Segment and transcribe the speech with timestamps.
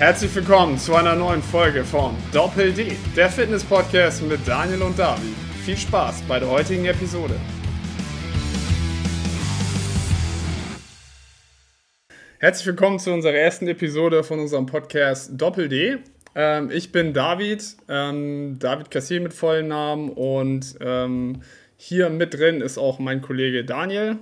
[0.00, 5.34] Herzlich willkommen zu einer neuen Folge von Doppel D, der Fitness-Podcast mit Daniel und David.
[5.62, 7.34] Viel Spaß bei der heutigen Episode.
[12.38, 15.98] Herzlich willkommen zu unserer ersten Episode von unserem Podcast Doppel D.
[16.34, 21.42] Ähm, ich bin David, ähm, David Kassier mit vollen Namen und ähm,
[21.76, 24.16] hier mit drin ist auch mein Kollege Daniel.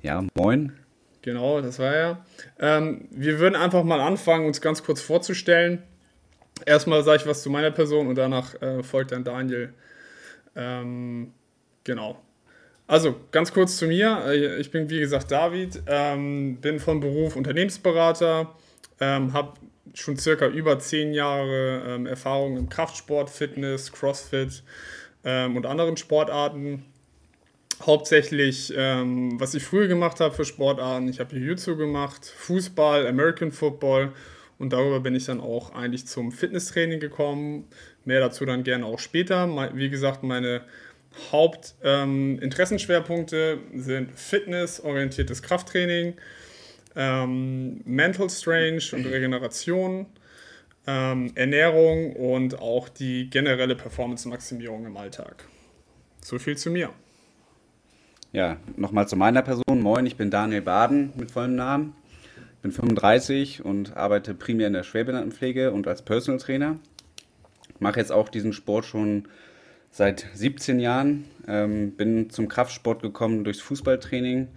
[0.00, 0.72] Ja, moin.
[1.26, 2.24] Genau, das war er.
[2.60, 5.82] Ähm, wir würden einfach mal anfangen, uns ganz kurz vorzustellen.
[6.64, 9.74] Erstmal sage ich was zu meiner Person und danach äh, folgt dann Daniel.
[10.54, 11.32] Ähm,
[11.82, 12.22] genau.
[12.86, 14.22] Also, ganz kurz zu mir.
[14.28, 18.54] Äh, ich bin, wie gesagt, David, ähm, bin von Beruf Unternehmensberater,
[19.00, 19.54] ähm, habe
[19.94, 24.62] schon circa über zehn Jahre ähm, Erfahrung im Kraftsport, Fitness, Crossfit
[25.24, 26.84] ähm, und anderen Sportarten
[27.84, 31.08] hauptsächlich, ähm, was ich früher gemacht habe für Sportarten.
[31.08, 34.12] Ich habe Jiu-Jitsu gemacht, Fußball, American Football
[34.58, 37.68] und darüber bin ich dann auch eigentlich zum Fitnesstraining gekommen.
[38.04, 39.46] Mehr dazu dann gerne auch später.
[39.74, 40.62] Wie gesagt, meine
[41.32, 46.14] Hauptinteressenschwerpunkte ähm, sind Fitness, orientiertes Krafttraining,
[46.94, 50.06] ähm, Mental Strange und Regeneration,
[50.86, 55.44] ähm, Ernährung und auch die generelle Performance-Maximierung im Alltag.
[56.22, 56.90] So viel zu mir.
[58.36, 59.80] Ja, nochmal zu meiner Person.
[59.80, 61.94] Moin, ich bin Daniel Baden mit vollem Namen.
[62.56, 66.78] Ich bin 35 und arbeite primär in der Schwerbehindertenpflege und als Personal Trainer.
[67.78, 69.26] Mache jetzt auch diesen Sport schon
[69.90, 71.24] seit 17 Jahren.
[71.48, 74.48] Ähm, bin zum Kraftsport gekommen durchs Fußballtraining,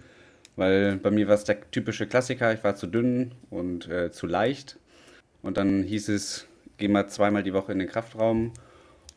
[0.56, 2.52] weil bei mir war es der typische Klassiker.
[2.52, 4.78] Ich war zu dünn und äh, zu leicht.
[5.40, 8.52] Und dann hieß es, geh mal zweimal die Woche in den Kraftraum.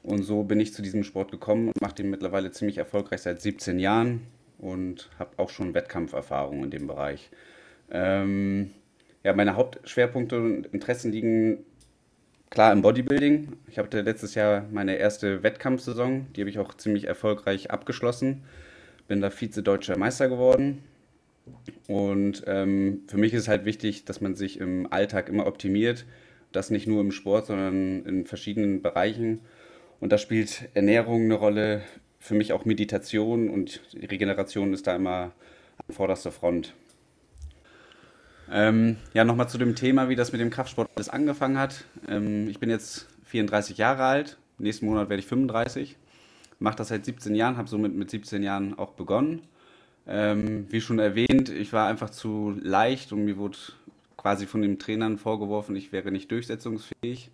[0.04, 3.42] Und so bin ich zu diesem Sport gekommen und mache den mittlerweile ziemlich erfolgreich seit
[3.42, 4.22] 17 Jahren
[4.58, 7.30] und habe auch schon Wettkampferfahrung in dem Bereich.
[7.92, 8.72] Ähm,
[9.24, 11.66] ja, meine Hauptschwerpunkte und Interessen liegen
[12.50, 13.54] klar im Bodybuilding.
[13.68, 18.44] Ich hatte letztes Jahr meine erste Wettkampfsaison, die habe ich auch ziemlich erfolgreich abgeschlossen.
[19.08, 20.84] Bin da Vize-Deutscher Meister geworden.
[21.88, 26.06] Und ähm, für mich ist halt wichtig, dass man sich im Alltag immer optimiert.
[26.52, 29.42] Das nicht nur im Sport, sondern in verschiedenen Bereichen.
[30.00, 31.82] Und da spielt Ernährung eine Rolle,
[32.24, 35.34] für mich auch Meditation und Regeneration ist da immer
[35.86, 36.74] an vorderster Front.
[38.50, 41.84] Ähm, ja, nochmal zu dem Thema, wie das mit dem Kraftsport alles angefangen hat.
[42.08, 45.98] Ähm, ich bin jetzt 34 Jahre alt, nächsten Monat werde ich 35.
[46.60, 49.42] Mache das seit 17 Jahren, habe somit mit 17 Jahren auch begonnen.
[50.08, 53.58] Ähm, wie schon erwähnt, ich war einfach zu leicht und mir wurde
[54.16, 57.32] quasi von den Trainern vorgeworfen, ich wäre nicht durchsetzungsfähig.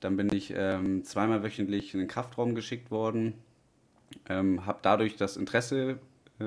[0.00, 3.34] Dann bin ich ähm, zweimal wöchentlich in den Kraftraum geschickt worden,
[4.28, 5.98] ähm, habe dadurch das Interesse
[6.40, 6.44] äh,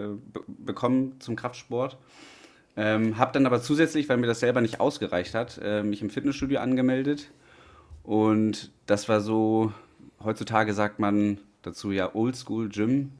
[0.47, 1.97] bekommen zum Kraftsport.
[2.77, 6.09] Ähm, habe dann aber zusätzlich, weil mir das selber nicht ausgereicht hat, äh, mich im
[6.09, 7.29] Fitnessstudio angemeldet.
[8.03, 9.73] Und das war so,
[10.23, 13.11] heutzutage sagt man dazu ja Oldschool Gym.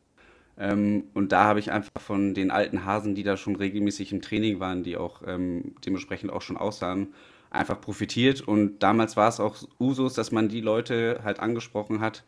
[0.57, 4.21] Ähm, und da habe ich einfach von den alten Hasen, die da schon regelmäßig im
[4.21, 7.13] Training waren, die auch ähm, dementsprechend auch schon aussahen,
[7.49, 8.41] einfach profitiert.
[8.41, 12.23] Und damals war es auch Usus, dass man die Leute halt angesprochen hat,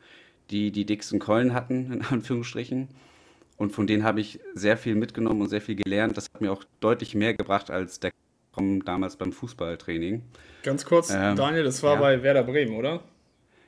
[0.50, 2.90] die die dicksten Keulen hatten, in Anführungsstrichen.
[3.58, 6.18] Und von denen habe ich sehr viel mitgenommen und sehr viel gelernt.
[6.18, 8.12] Das hat mir auch deutlich mehr gebracht als der
[8.58, 10.24] Raum damals beim Fußballtraining.
[10.64, 12.00] Ganz kurz, ähm, Daniel, das war ja.
[12.00, 13.04] bei Werder Bremen, oder?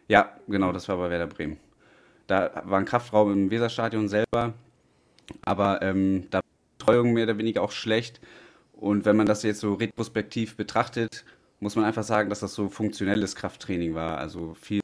[0.07, 1.57] Ja, genau, das war bei Werder Bremen.
[2.27, 4.53] Da war ein Kraftraum im Weserstadion selber,
[5.43, 8.19] aber ähm, da war die Betreuung mehr oder weniger auch schlecht.
[8.73, 11.23] Und wenn man das jetzt so retrospektiv betrachtet,
[11.59, 14.17] muss man einfach sagen, dass das so funktionelles Krafttraining war.
[14.17, 14.81] Also viel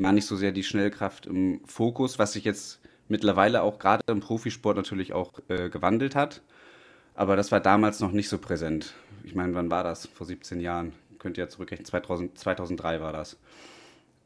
[0.00, 4.20] gar nicht so sehr die Schnellkraft im Fokus, was sich jetzt mittlerweile auch gerade im
[4.20, 6.42] Profisport natürlich auch äh, gewandelt hat.
[7.14, 8.94] Aber das war damals noch nicht so präsent.
[9.22, 10.06] Ich meine, wann war das?
[10.06, 10.92] Vor 17 Jahren.
[11.18, 11.86] Könnt ihr ja zurückrechnen.
[11.86, 13.38] 2000, 2003 war das.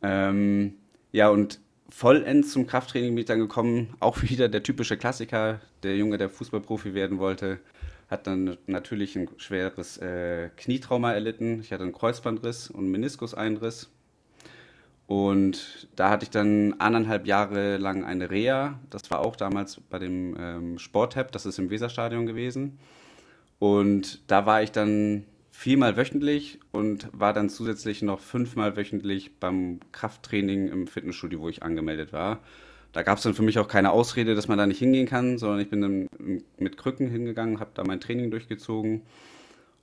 [0.02, 0.74] Ähm,
[1.12, 3.94] ja, und vollends zum Krafttraining bin ich dann gekommen.
[4.00, 5.60] Auch wieder der typische Klassiker.
[5.82, 7.60] Der Junge, der Fußballprofi werden wollte,
[8.08, 11.60] hat dann natürlich ein schweres äh, Knietrauma erlitten.
[11.60, 13.90] Ich hatte einen Kreuzbandriss und einen Meniskuseinriss.
[15.08, 18.78] Und da hatte ich dann anderthalb Jahre lang eine Reha.
[18.90, 22.78] Das war auch damals bei dem ähm, Sporthab, das ist im Weserstadion gewesen.
[23.58, 29.80] Und da war ich dann viermal wöchentlich und war dann zusätzlich noch fünfmal wöchentlich beim
[29.92, 32.40] Krafttraining im Fitnessstudio, wo ich angemeldet war.
[32.92, 35.38] Da gab es dann für mich auch keine Ausrede, dass man da nicht hingehen kann,
[35.38, 36.08] sondern ich bin dann
[36.58, 39.00] mit Krücken hingegangen, habe da mein Training durchgezogen.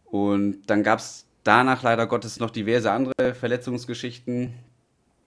[0.05, 4.53] Und dann gab es danach leider Gottes noch diverse andere Verletzungsgeschichten,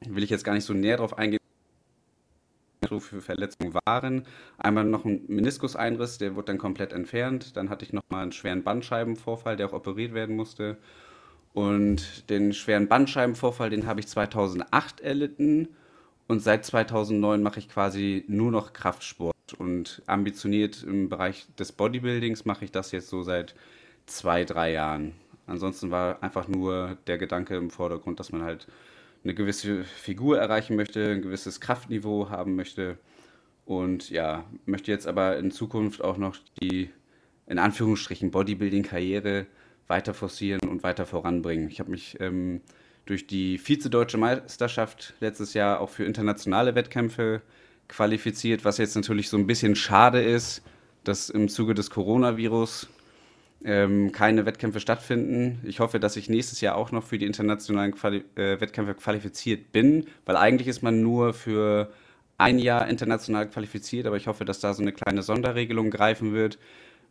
[0.06, 1.38] will ich jetzt gar nicht so näher drauf eingehen,
[2.98, 4.24] für Verletzungen waren.
[4.56, 7.56] Einmal noch ein Meniskuseinriss, der wurde dann komplett entfernt.
[7.56, 10.78] Dann hatte ich nochmal einen schweren Bandscheibenvorfall, der auch operiert werden musste.
[11.52, 15.68] Und den schweren Bandscheibenvorfall, den habe ich 2008 erlitten.
[16.28, 19.34] Und seit 2009 mache ich quasi nur noch Kraftsport.
[19.58, 23.54] Und ambitioniert im Bereich des Bodybuildings mache ich das jetzt so seit
[24.06, 25.14] zwei, drei Jahren.
[25.46, 28.68] Ansonsten war einfach nur der Gedanke im Vordergrund, dass man halt
[29.24, 32.98] eine gewisse Figur erreichen möchte, ein gewisses Kraftniveau haben möchte.
[33.64, 36.90] Und ja, möchte jetzt aber in Zukunft auch noch die,
[37.46, 39.46] in Anführungsstrichen, Bodybuilding-Karriere
[39.86, 41.68] weiter forcieren und weiter voranbringen.
[41.68, 42.60] Ich habe mich ähm,
[43.06, 47.42] durch die Vize-Deutsche Meisterschaft letztes Jahr auch für internationale Wettkämpfe
[47.88, 50.62] qualifiziert, was jetzt natürlich so ein bisschen schade ist,
[51.04, 52.88] dass im Zuge des Coronavirus
[53.64, 55.60] ähm, keine Wettkämpfe stattfinden.
[55.64, 59.72] Ich hoffe, dass ich nächstes Jahr auch noch für die internationalen Quali äh, Wettkämpfe qualifiziert
[59.72, 61.92] bin, weil eigentlich ist man nur für
[62.38, 66.58] ein Jahr international qualifiziert, aber ich hoffe, dass da so eine kleine Sonderregelung greifen wird.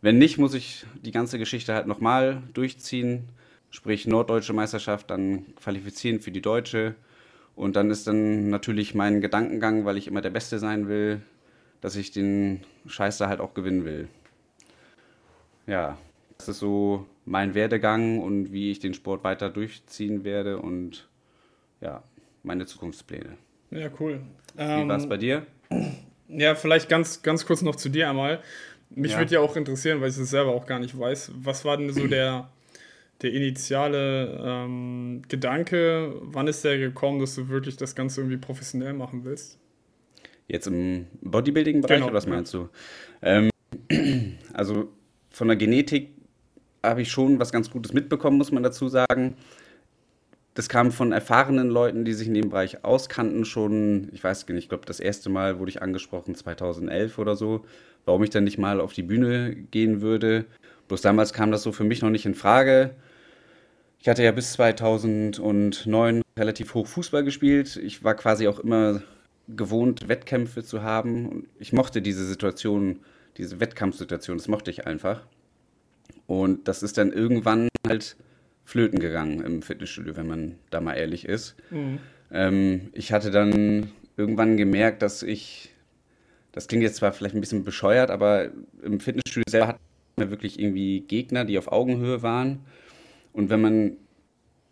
[0.02, 3.30] Wenn nicht, muss ich die ganze Geschichte halt nochmal durchziehen
[3.70, 6.96] sprich norddeutsche Meisterschaft, dann qualifizieren für die deutsche.
[7.56, 11.22] Und dann ist dann natürlich mein Gedankengang, weil ich immer der Beste sein will,
[11.82, 14.08] dass ich den Scheiß da halt auch gewinnen will.
[15.66, 15.98] Ja,
[16.38, 21.08] das ist so mein Werdegang und wie ich den Sport weiter durchziehen werde und
[21.82, 22.04] ja,
[22.44, 23.38] meine Zukunftspläne.
[23.72, 24.22] Ja, cool.
[24.56, 25.46] Wie ähm, war es bei dir?
[26.30, 28.42] Ja, vielleicht ganz, ganz kurz noch zu dir einmal.
[28.90, 29.20] Mich ja.
[29.20, 31.32] würde ja auch interessieren, weil ich es selber auch gar nicht weiß.
[31.38, 32.50] Was war denn so der
[33.22, 38.94] der initiale ähm, Gedanke, wann ist der gekommen, dass du wirklich das Ganze irgendwie professionell
[38.94, 39.58] machen willst?
[40.48, 42.70] Jetzt im Bodybuilding-Bereich genau, oder was meinst du?
[43.22, 43.50] Ähm,
[44.54, 44.90] also
[45.30, 46.12] von der Genetik
[46.90, 49.36] habe ich schon was ganz Gutes mitbekommen, muss man dazu sagen.
[50.54, 54.58] Das kam von erfahrenen Leuten, die sich in dem Bereich auskannten, schon, ich weiß nicht,
[54.58, 57.64] ich glaube, das erste Mal wurde ich angesprochen, 2011 oder so,
[58.06, 60.46] warum ich dann nicht mal auf die Bühne gehen würde.
[60.88, 62.96] Bloß damals kam das so für mich noch nicht in Frage.
[64.00, 67.76] Ich hatte ja bis 2009 relativ hoch Fußball gespielt.
[67.78, 69.02] Ich war quasi auch immer
[69.48, 71.48] gewohnt, Wettkämpfe zu haben.
[71.60, 73.00] Ich mochte diese Situation,
[73.38, 75.22] diese Wettkampfsituation, das mochte ich einfach.
[76.28, 78.18] Und das ist dann irgendwann halt
[78.66, 81.56] flöten gegangen im Fitnessstudio, wenn man da mal ehrlich ist.
[81.72, 82.00] Mhm.
[82.32, 85.74] Ähm, ich hatte dann irgendwann gemerkt, dass ich,
[86.52, 88.50] das klingt jetzt zwar vielleicht ein bisschen bescheuert, aber
[88.84, 89.80] im Fitnessstudio selber hat
[90.18, 92.60] man wirklich irgendwie Gegner, die auf Augenhöhe waren.
[93.32, 93.98] Und wenn man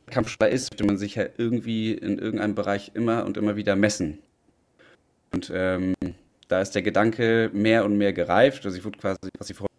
[0.08, 4.20] Kampfspieler ist, sollte man sich ja irgendwie in irgendeinem Bereich immer und immer wieder messen.
[5.34, 5.94] Und ähm,
[6.48, 8.66] da ist der Gedanke mehr und mehr gereift.
[8.66, 9.75] Also ich wurde quasi, was ich vorher.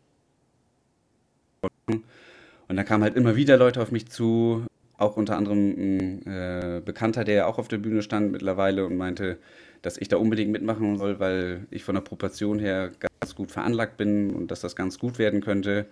[2.68, 4.66] Und da kamen halt immer wieder Leute auf mich zu,
[4.98, 9.38] auch unter anderem ein äh, Bekannter, der auch auf der Bühne stand mittlerweile und meinte,
[9.82, 13.96] dass ich da unbedingt mitmachen soll, weil ich von der Proportion her ganz gut veranlagt
[13.96, 15.86] bin und dass das ganz gut werden könnte.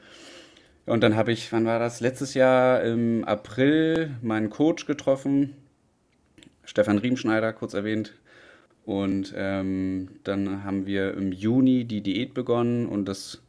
[0.87, 2.00] Und dann habe ich, wann war das?
[2.00, 5.55] Letztes Jahr im April meinen Coach getroffen,
[6.64, 8.14] Stefan Riemschneider, kurz erwähnt.
[8.84, 13.43] Und ähm, dann haben wir im Juni die Diät begonnen und das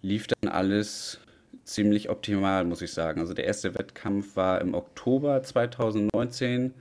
[0.00, 1.20] lief dann alles
[1.64, 3.20] ziemlich optimal, muss ich sagen.
[3.20, 6.74] Also der erste Wettkampf war im Oktober 2019.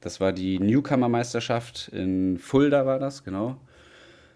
[0.00, 3.56] Das war die Newcomer-Meisterschaft in Fulda, war das, genau.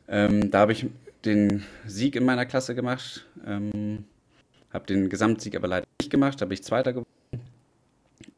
[0.08, 0.86] Ähm, da habe ich
[1.24, 3.26] den Sieg in meiner Klasse gemacht.
[3.46, 4.04] Ähm,
[4.72, 7.06] habe den Gesamtsieg aber leider nicht gemacht, habe ich Zweiter gewonnen.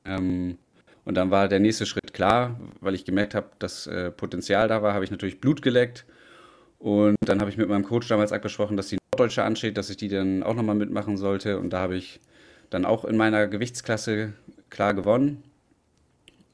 [0.04, 0.58] Ähm,
[1.04, 4.82] und dann war der nächste Schritt klar, weil ich gemerkt habe, dass äh, Potenzial da
[4.82, 6.04] war, habe ich natürlich Blut geleckt.
[6.78, 9.96] Und dann habe ich mit meinem Coach damals abgesprochen, dass die Norddeutsche ansteht, dass ich
[9.96, 11.58] die dann auch nochmal mitmachen sollte.
[11.58, 12.20] Und da habe ich
[12.68, 14.34] dann auch in meiner Gewichtsklasse
[14.68, 15.42] klar gewonnen.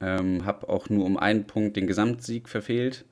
[0.01, 3.05] Ähm, habe auch nur um einen Punkt den Gesamtsieg verfehlt.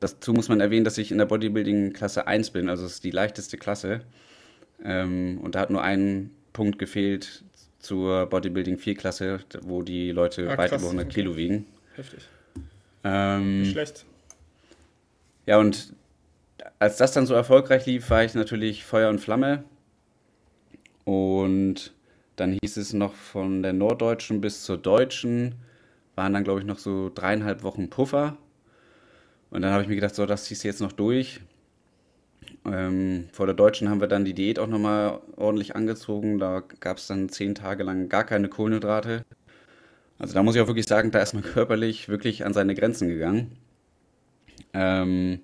[0.00, 3.04] Dazu muss man erwähnen, dass ich in der Bodybuilding Klasse 1 bin, also es ist
[3.04, 4.00] die leichteste Klasse.
[4.84, 7.44] Ähm, und da hat nur ein Punkt gefehlt
[7.78, 11.14] zur Bodybuilding 4-Klasse, wo die Leute ah, weit über 100 okay.
[11.14, 11.66] Kilo wiegen.
[11.94, 12.20] Heftig.
[13.04, 14.04] Ähm, Schlecht.
[15.46, 15.94] Ja, und
[16.82, 19.62] als das dann so erfolgreich lief, war ich natürlich Feuer und Flamme.
[21.04, 21.92] Und
[22.34, 25.54] dann hieß es noch von der Norddeutschen bis zur Deutschen,
[26.16, 28.36] waren dann, glaube ich, noch so dreieinhalb Wochen Puffer.
[29.50, 31.40] Und dann habe ich mir gedacht, so, das ziehst du jetzt noch durch.
[32.64, 36.40] Ähm, vor der Deutschen haben wir dann die Diät auch nochmal ordentlich angezogen.
[36.40, 39.24] Da gab es dann zehn Tage lang gar keine Kohlenhydrate.
[40.18, 43.06] Also da muss ich auch wirklich sagen, da ist man körperlich wirklich an seine Grenzen
[43.06, 43.52] gegangen.
[44.72, 45.42] Ähm,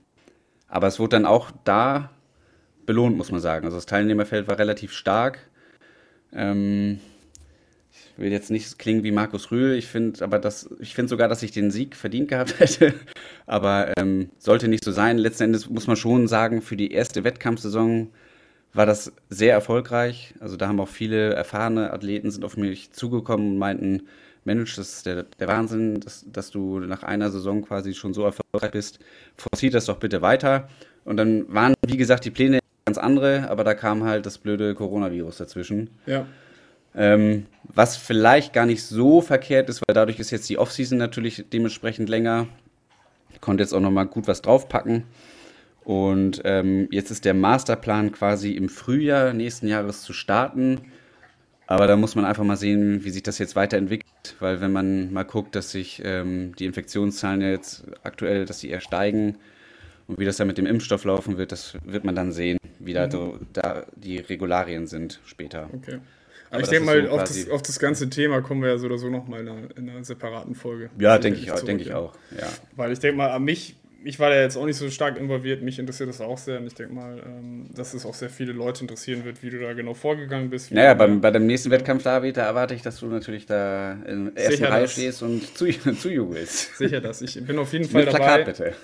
[0.69, 2.11] aber es wurde dann auch da
[2.87, 3.65] belohnt, muss man sagen.
[3.65, 5.39] Also das Teilnehmerfeld war relativ stark.
[6.33, 7.01] Ähm,
[8.19, 11.43] will jetzt nicht klingen wie Markus Rühl, ich finde aber das, ich finde sogar, dass
[11.43, 12.95] ich den Sieg verdient gehabt hätte.
[13.47, 15.19] Aber ähm, sollte nicht so sein.
[15.19, 18.11] Letzten Endes muss man schon sagen, für die erste Wettkampfsaison
[18.75, 20.35] war das sehr erfolgreich.
[20.41, 24.03] Also da haben auch viele erfahrene Athleten sind auf mich zugekommen und meinten,
[24.49, 28.25] Mensch, das ist der, der Wahnsinn, dass, dass du nach einer Saison quasi schon so
[28.25, 28.99] erfolgreich bist.
[29.37, 30.69] Forciert das doch bitte weiter.
[31.05, 34.75] Und dann waren, wie gesagt, die Pläne ganz andere, aber da kam halt das blöde
[34.75, 35.91] Coronavirus dazwischen.
[36.07, 36.27] Ja.
[36.95, 41.45] Ähm, was vielleicht gar nicht so verkehrt ist, weil dadurch ist jetzt die Offseason natürlich
[41.53, 42.47] dementsprechend länger.
[43.31, 45.05] Ich konnte jetzt auch nochmal gut was draufpacken.
[45.85, 50.81] Und ähm, jetzt ist der Masterplan quasi im Frühjahr nächsten Jahres zu starten.
[51.71, 55.13] Aber da muss man einfach mal sehen, wie sich das jetzt weiterentwickelt, weil wenn man
[55.13, 59.37] mal guckt, dass sich ähm, die Infektionszahlen jetzt aktuell, dass sie eher steigen
[60.07, 62.95] und wie das dann mit dem Impfstoff laufen wird, das wird man dann sehen, wie
[62.95, 63.11] da, mhm.
[63.11, 65.69] so, da die Regularien sind später.
[65.75, 65.99] Okay.
[66.51, 68.87] Aber, ich denke mal, so auf, das, auf, das, ganze Thema kommen wir ja so
[68.87, 70.89] oder so nochmal in, einer, in einer separaten Folge.
[70.99, 72.15] Ja, denke ich, auch, denk ich auch.
[72.31, 72.49] Ja.
[72.77, 75.63] Weil ich denke mal, an mich ich war da jetzt auch nicht so stark involviert,
[75.63, 78.53] mich interessiert das auch sehr und ich denke mal, ähm, dass es auch sehr viele
[78.53, 80.71] Leute interessieren wird, wie du da genau vorgegangen bist.
[80.71, 84.35] Naja, beim, bei dem nächsten Wettkampf, David, da erwarte ich, dass du natürlich da in
[84.35, 86.77] der ersten Reihe stehst und zu, zujubelst.
[86.79, 87.23] Sicher das.
[87.23, 88.45] Ich bin auf jeden Fall Mit dabei.
[88.45, 88.75] Plakat, bitte.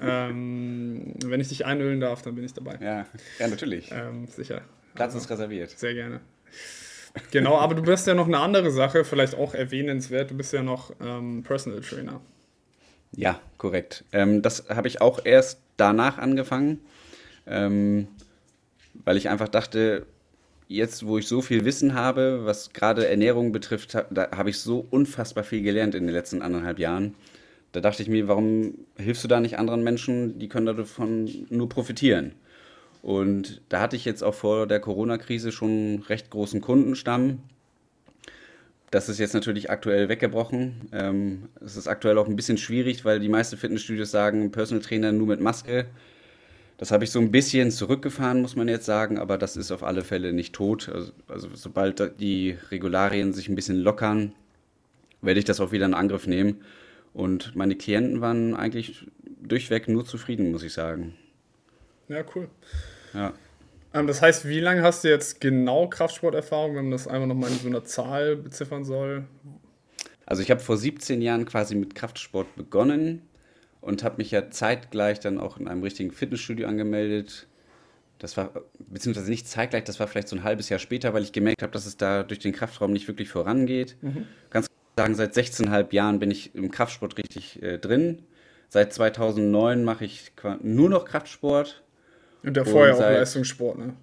[0.00, 2.78] Ähm, wenn ich dich einölen darf, dann bin ich dabei.
[2.80, 3.06] Ja,
[3.38, 3.90] ja natürlich.
[3.90, 4.62] Ähm, sicher.
[4.94, 5.70] Platz ist reserviert.
[5.70, 6.20] Sehr gerne.
[7.32, 10.30] Genau, aber du bist ja noch eine andere Sache, vielleicht auch erwähnenswert.
[10.30, 12.20] Du bist ja noch ähm, Personal Trainer.
[13.16, 14.04] Ja, korrekt.
[14.12, 16.80] Ähm, das habe ich auch erst danach angefangen,
[17.46, 18.08] ähm,
[19.04, 20.06] weil ich einfach dachte,
[20.68, 24.86] jetzt, wo ich so viel Wissen habe, was gerade Ernährung betrifft, da habe ich so
[24.90, 27.14] unfassbar viel gelernt in den letzten anderthalb Jahren.
[27.72, 30.38] Da dachte ich mir, warum hilfst du da nicht anderen Menschen?
[30.38, 32.32] Die können davon nur profitieren.
[33.02, 37.40] Und da hatte ich jetzt auch vor der Corona-Krise schon recht großen Kundenstamm,
[38.90, 40.88] das ist jetzt natürlich aktuell weggebrochen.
[40.92, 45.12] Ähm, es ist aktuell auch ein bisschen schwierig, weil die meisten Fitnessstudios sagen, Personal Trainer
[45.12, 45.86] nur mit Maske.
[46.76, 49.84] Das habe ich so ein bisschen zurückgefahren, muss man jetzt sagen, aber das ist auf
[49.84, 50.88] alle Fälle nicht tot.
[50.88, 54.32] Also, also sobald die Regularien sich ein bisschen lockern,
[55.20, 56.62] werde ich das auch wieder in Angriff nehmen.
[57.12, 59.06] Und meine Klienten waren eigentlich
[59.42, 61.14] durchweg nur zufrieden, muss ich sagen.
[62.08, 62.48] Ja, cool.
[63.14, 63.34] Ja.
[63.94, 67.50] Ähm, das heißt, wie lange hast du jetzt genau Kraftsporterfahrung, wenn man das einfach nochmal
[67.50, 69.24] in so einer Zahl beziffern soll?
[70.26, 73.22] Also ich habe vor 17 Jahren quasi mit Kraftsport begonnen
[73.80, 77.48] und habe mich ja zeitgleich dann auch in einem richtigen Fitnessstudio angemeldet.
[78.18, 81.32] Das war, beziehungsweise nicht zeitgleich, das war vielleicht so ein halbes Jahr später, weil ich
[81.32, 83.96] gemerkt habe, dass es da durch den Kraftraum nicht wirklich vorangeht.
[84.02, 84.26] Mhm.
[84.50, 84.66] Ganz
[84.96, 88.22] sagen, seit 16,5 Jahren bin ich im Kraftsport richtig äh, drin.
[88.68, 90.32] Seit 2009 mache ich
[90.62, 91.82] nur noch Kraftsport
[92.42, 93.94] und der vorher auch Leistungssport, ne?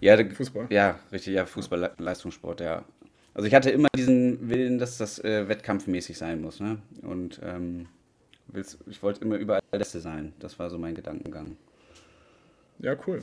[0.00, 0.66] Ja, Fußball.
[0.70, 2.84] Ja, richtig, ja, Fußball, Leistungssport, ja.
[3.34, 6.78] Also ich hatte immer diesen Willen, dass das äh, wettkampfmäßig sein muss, ne?
[7.02, 7.86] Und ähm,
[8.86, 10.32] ich wollte immer überall der Beste sein.
[10.40, 11.56] Das war so mein Gedankengang.
[12.80, 13.22] Ja, cool.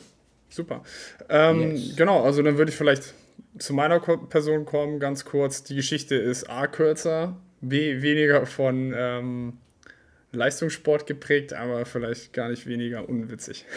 [0.49, 0.83] Super.
[1.29, 1.95] Ähm, yes.
[1.97, 3.13] Genau, also dann würde ich vielleicht
[3.57, 5.63] zu meiner Person kommen, ganz kurz.
[5.63, 9.57] Die Geschichte ist A kürzer, B weniger von ähm,
[10.31, 13.65] Leistungssport geprägt, aber vielleicht gar nicht weniger unwitzig.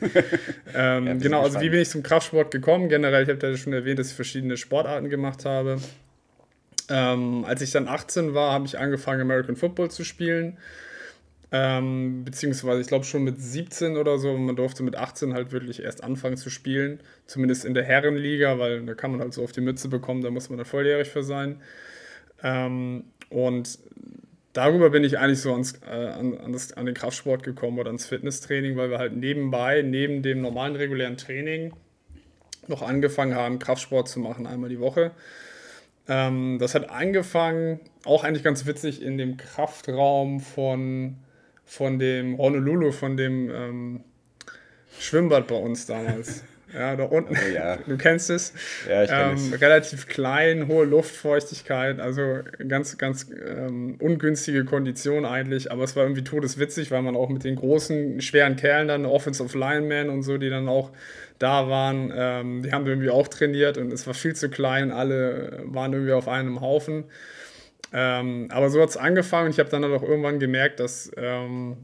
[0.74, 2.88] ähm, ja, genau, also wie bin ich zum Kraftsport gekommen?
[2.88, 5.78] Generell, ich habe ja schon erwähnt, dass ich verschiedene Sportarten gemacht habe.
[6.88, 10.58] Ähm, als ich dann 18 war, habe ich angefangen, American Football zu spielen.
[11.52, 14.36] Ähm, beziehungsweise, ich glaube schon mit 17 oder so.
[14.36, 17.00] Man durfte mit 18 halt wirklich erst anfangen zu spielen.
[17.26, 20.30] Zumindest in der Herrenliga, weil da kann man halt so auf die Mütze bekommen, da
[20.30, 21.62] muss man da volljährig für sein.
[22.42, 23.78] Ähm, und
[24.56, 27.88] darüber bin ich eigentlich so ans, äh, an, an, das, an den Kraftsport gekommen oder
[27.88, 31.72] ans Fitnesstraining, weil wir halt nebenbei, neben dem normalen regulären Training,
[32.68, 35.12] noch angefangen haben, Kraftsport zu machen, einmal die Woche.
[36.08, 41.16] Ähm, das hat angefangen, auch eigentlich ganz witzig, in dem Kraftraum von,
[41.64, 44.04] von dem Honolulu, von dem ähm,
[44.98, 46.44] Schwimmbad bei uns damals.
[46.76, 47.34] Ja, da unten.
[47.34, 47.76] Oh, ja.
[47.86, 48.52] Du kennst es.
[48.88, 49.60] Ja, ich ähm, es.
[49.60, 56.24] Relativ klein, hohe Luftfeuchtigkeit, also ganz, ganz ähm, ungünstige Kondition eigentlich, aber es war irgendwie
[56.24, 60.50] todeswitzig, weil man auch mit den großen, schweren Kerlen dann, Offensive Linemen und so, die
[60.50, 60.90] dann auch
[61.38, 65.62] da waren, ähm, die haben irgendwie auch trainiert und es war viel zu klein, alle
[65.64, 67.04] waren irgendwie auf einem Haufen.
[67.92, 71.10] Ähm, aber so hat es angefangen und ich habe dann halt auch irgendwann gemerkt, dass,
[71.16, 71.78] ähm,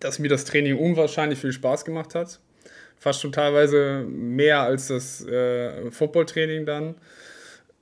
[0.00, 2.40] dass mir das Training unwahrscheinlich viel Spaß gemacht hat
[3.04, 6.94] fast schon teilweise mehr als das äh, Footballtraining dann.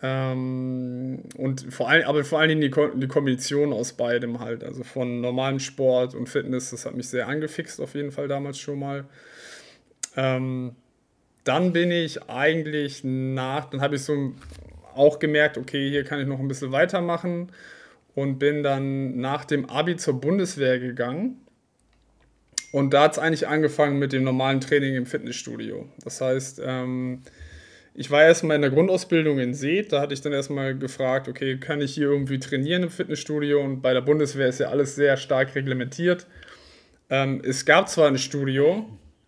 [0.03, 4.65] Ähm, und vor allem, aber vor allen Dingen die, Ko die Kombination aus beidem halt,
[4.65, 8.59] also von normalem Sport und Fitness, das hat mich sehr angefixt auf jeden Fall damals
[8.59, 9.05] schon mal.
[10.17, 10.75] Ähm,
[11.45, 14.35] dann bin ich eigentlich nach, dann habe ich so
[14.97, 17.53] auch gemerkt, okay, hier kann ich noch ein bisschen weitermachen
[18.17, 21.43] und bin dann nach dem Abi zur Bundeswehr gegangen
[22.73, 25.89] Und da hat es eigentlich angefangen mit dem normalen Training im Fitnessstudio.
[26.03, 27.23] Das heißt, ähm,
[27.95, 31.59] ich war erstmal in der Grundausbildung in Seet, da hatte ich dann erstmal gefragt, okay,
[31.59, 33.61] kann ich hier irgendwie trainieren im Fitnessstudio?
[33.61, 36.27] Und bei der Bundeswehr ist ja alles sehr stark reglementiert.
[37.11, 38.87] Ähm, es gab zwar ein Studio,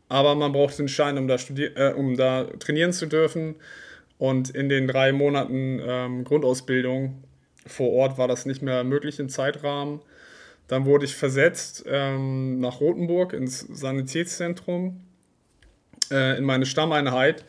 [0.08, 3.56] aber man braucht den Schein, um da, äh, um da trainieren zu dürfen.
[4.16, 7.22] Und in den drei Monaten ähm, Grundausbildung
[7.66, 10.00] vor Ort war das nicht mehr möglich im Zeitrahmen.
[10.68, 15.00] Dann wurde ich versetzt ähm, nach Rothenburg ins Sanitätszentrum
[16.10, 17.44] äh, in meine Stammeinheit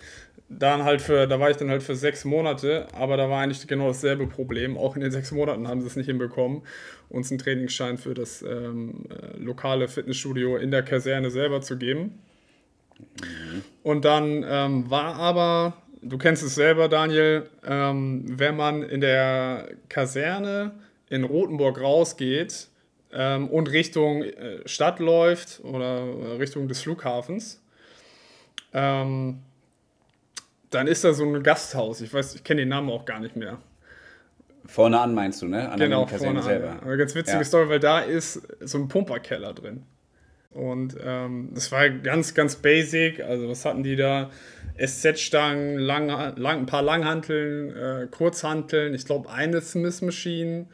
[0.47, 3.67] dann halt für, da war ich dann halt für sechs Monate, aber da war eigentlich
[3.67, 4.77] genau dasselbe Problem.
[4.77, 6.61] Auch in den sechs Monaten haben sie es nicht hinbekommen,
[7.09, 12.19] uns einen Trainingsschein für das ähm, äh, lokale Fitnessstudio in der Kaserne selber zu geben.
[12.99, 13.63] Mhm.
[13.81, 19.69] Und dann ähm, war aber, du kennst es selber, Daniel, ähm, wenn man in der
[19.89, 20.75] Kaserne
[21.09, 22.67] in Rothenburg rausgeht
[23.15, 27.61] ähm, und Richtung äh, Stadt läuft oder Richtung des Flughafens,
[28.73, 29.39] ähm,
[30.69, 32.01] dann ist da so ein Gasthaus.
[32.01, 33.57] Ich weiß, ich kenne den Namen auch gar nicht mehr.
[34.65, 35.69] Vorne an meinst du, ne?
[35.69, 36.71] An genau, der vorne selber.
[36.71, 36.79] An.
[36.81, 37.43] Eine ganz witzige ja.
[37.43, 39.83] Story, weil da ist so ein Pumperkeller drin.
[40.51, 43.21] Und ähm, das war ganz, ganz basic.
[43.21, 44.31] Also, was hatten die da?
[44.77, 46.07] SZ-Stangen, lang,
[46.37, 50.65] lang, ein paar Langhanteln, äh, Kurzhanteln, ich glaube, eine Smith-Maschine,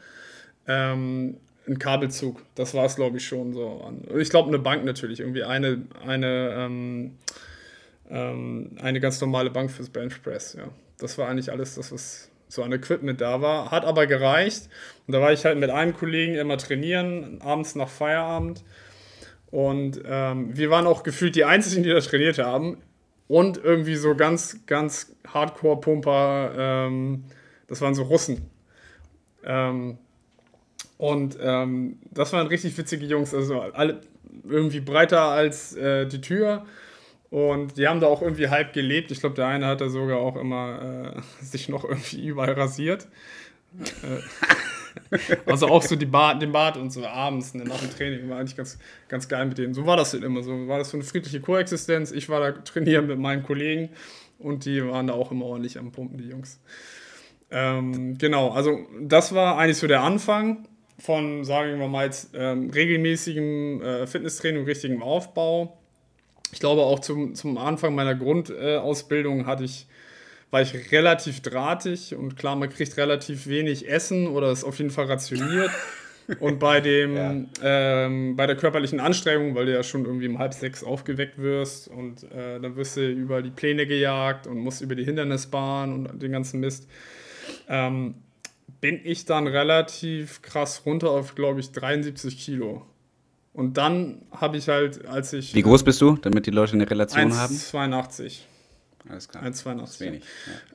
[0.66, 2.42] ähm, ein Kabelzug.
[2.54, 3.92] Das war es, glaube ich, schon so.
[4.18, 5.20] Ich glaube, eine Bank natürlich.
[5.20, 7.12] Irgendwie eine, eine ähm,
[8.12, 10.54] ähm, eine ganz normale Bank fürs Benchpress.
[10.54, 10.68] Ja.
[10.98, 13.70] Das war eigentlich alles, das, was so an Equipment da war.
[13.70, 14.68] Hat aber gereicht.
[15.06, 18.62] Und da war ich halt mit einem Kollegen immer trainieren, abends nach Feierabend.
[19.50, 22.78] Und ähm, wir waren auch gefühlt die Einzigen, die da trainiert haben.
[23.28, 27.24] Und irgendwie so ganz, ganz Hardcore-Pumper, ähm,
[27.66, 28.50] das waren so Russen.
[29.44, 29.96] Ähm,
[31.02, 34.02] und ähm, das waren richtig witzige Jungs, also alle
[34.48, 36.64] irgendwie breiter als äh, die Tür
[37.28, 39.10] und die haben da auch irgendwie halb gelebt.
[39.10, 43.08] Ich glaube, der eine hat da sogar auch immer äh, sich noch irgendwie überall rasiert.
[43.80, 45.18] Äh,
[45.50, 48.38] also auch so die Bart, den Bart und so abends ne, nach dem Training war
[48.38, 49.74] eigentlich ganz, ganz geil mit denen.
[49.74, 50.44] So war das halt immer.
[50.44, 52.12] So war das so eine friedliche Koexistenz.
[52.12, 53.88] Ich war da trainieren mit meinen Kollegen
[54.38, 56.60] und die waren da auch immer ordentlich am Pumpen, die Jungs.
[57.50, 60.68] Ähm, genau, also das war eigentlich so der Anfang
[61.02, 65.78] von, sagen wir mal jetzt, ähm, regelmäßigem äh, Fitnesstraining, richtigem Aufbau
[66.52, 69.86] ich glaube auch zum, zum Anfang meiner Grundausbildung hatte ich,
[70.50, 74.90] war ich relativ drahtig und klar, man kriegt relativ wenig Essen oder ist auf jeden
[74.90, 75.70] Fall rationiert.
[76.38, 77.34] Und bei dem, ja.
[77.62, 81.88] ähm, bei der körperlichen Anstrengung, weil du ja schon irgendwie um halb sechs aufgeweckt wirst
[81.88, 86.22] und äh, dann wirst du über die Pläne gejagt und musst über die Hindernisbahn und
[86.22, 86.88] den ganzen Mist,
[87.68, 88.14] ähm,
[88.80, 92.86] bin ich dann relativ krass runter auf, glaube ich, 73 Kilo.
[93.52, 95.54] Und dann habe ich halt, als ich.
[95.54, 97.54] Wie groß bist du, damit die Leute eine Relation 1, haben?
[97.54, 98.46] 82.
[99.08, 99.44] Alles klar.
[99.44, 100.00] 1,82.
[100.00, 100.24] wenig.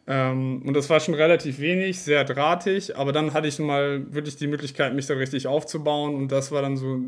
[0.08, 0.32] Ja.
[0.32, 4.36] Ähm, und das war schon relativ wenig, sehr drahtig, aber dann hatte ich mal wirklich
[4.36, 7.00] die Möglichkeit, mich da richtig aufzubauen und das war dann so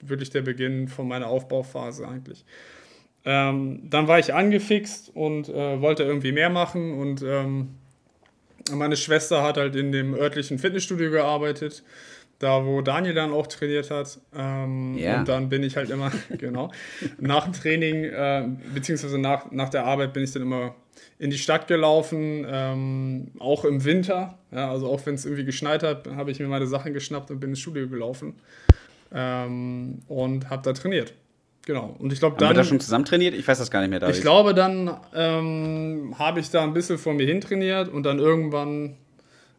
[0.00, 2.44] wirklich der Beginn von meiner Aufbauphase eigentlich.
[3.24, 7.74] Ähm, dann war ich angefixt und äh, wollte irgendwie mehr machen und ähm,
[8.72, 11.82] meine Schwester hat halt in dem örtlichen Fitnessstudio gearbeitet
[12.38, 14.18] da wo Daniel dann auch trainiert hat.
[14.34, 15.18] Ähm, ja.
[15.18, 16.70] Und dann bin ich halt immer, genau,
[17.18, 20.74] nach dem Training, äh, beziehungsweise nach, nach der Arbeit bin ich dann immer
[21.18, 24.38] in die Stadt gelaufen, ähm, auch im Winter.
[24.52, 27.40] Ja, also auch wenn es irgendwie geschneit hat, habe ich mir meine Sachen geschnappt und
[27.40, 28.34] bin ins Studio gelaufen
[29.12, 31.14] ähm, und habe da trainiert.
[31.68, 31.94] Genau.
[31.98, 32.48] Und ich glaube dann.
[32.48, 33.34] Haben wir da schon zusammen trainiert?
[33.34, 34.00] Ich weiß das gar nicht mehr.
[34.00, 34.16] David.
[34.16, 38.18] Ich glaube, dann ähm, habe ich da ein bisschen vor mir hin trainiert und dann
[38.18, 38.96] irgendwann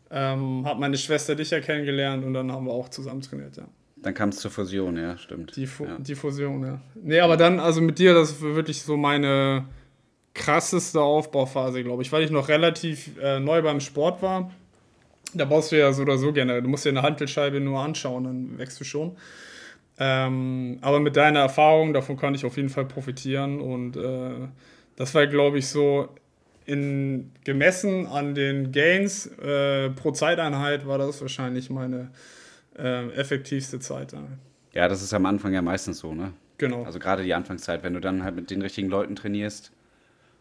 [0.09, 3.65] ähm, habe meine Schwester dich ja kennengelernt und dann haben wir auch zusammen trainiert, ja.
[3.97, 5.55] Dann kam es zur Fusion, ja, stimmt.
[5.55, 5.97] Die, Fu ja.
[5.99, 6.81] die Fusion, ja.
[6.95, 9.65] Nee, aber dann, also mit dir, das war wirklich so meine
[10.33, 14.49] krasseste Aufbauphase, glaube ich, weil ich noch relativ äh, neu beim Sport war.
[15.35, 16.59] Da baust du ja so oder so gerne.
[16.63, 19.15] Du musst dir eine Handelscheibe nur anschauen, dann wächst du schon.
[19.99, 23.59] Ähm, aber mit deiner Erfahrung, davon kann ich auf jeden Fall profitieren.
[23.59, 24.47] Und äh,
[24.95, 26.09] das war, glaube ich, so
[26.65, 32.11] in, gemessen an den Gains äh, pro Zeiteinheit war das wahrscheinlich meine
[32.77, 34.13] äh, effektivste Zeit.
[34.73, 36.31] Ja, das ist am Anfang ja meistens so, ne?
[36.57, 36.83] Genau.
[36.83, 39.71] Also gerade die Anfangszeit, wenn du dann halt mit den richtigen Leuten trainierst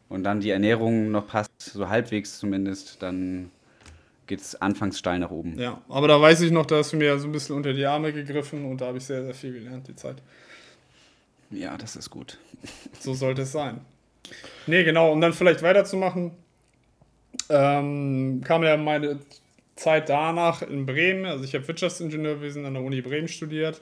[0.09, 3.51] und dann die Ernährung noch passt, so halbwegs zumindest, dann
[4.29, 5.59] geht es anfangs steil nach oben.
[5.59, 7.85] Ja, aber da weiß ich noch, da hast du mir so ein bisschen unter die
[7.85, 10.23] Arme gegriffen und da habe ich sehr, sehr viel gelernt, die Zeit.
[11.51, 12.39] Ja, das ist gut.
[13.01, 13.81] So sollte es sein.
[14.67, 16.33] Nee, genau, um dann vielleicht weiterzumachen,
[17.49, 19.21] ähm, kam ja meine
[19.77, 21.25] Zeit danach in Bremen.
[21.25, 23.81] Also ich habe Wirtschaftsingenieurwesen an der Uni Bremen studiert.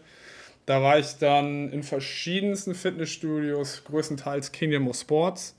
[0.67, 5.57] Da war ich dann in verschiedensten Fitnessstudios, größtenteils Kingdom of Sports.